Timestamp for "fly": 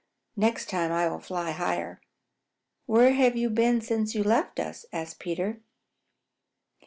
1.19-1.51